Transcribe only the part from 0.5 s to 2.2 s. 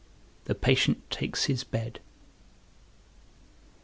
patient takes his bed.